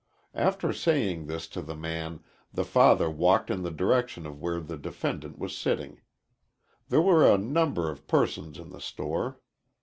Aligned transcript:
After 0.33 0.73
saying 0.73 1.27
this 1.27 1.47
to 1.49 1.61
the 1.61 1.75
man 1.75 2.21
the 2.51 2.65
father 2.65 3.07
walked 3.07 3.51
in 3.51 3.61
the 3.61 3.69
direction 3.69 4.25
of 4.25 4.41
where 4.41 4.59
the 4.59 4.75
defendant 4.75 5.37
was 5.37 5.55
sitting. 5.55 6.01
There 6.89 7.03
were 7.03 7.31
a 7.31 7.37
number 7.37 7.87
of 7.91 8.07
persons 8.07 8.57
in 8.57 8.69
the 8.71 8.81
store. 8.81 9.39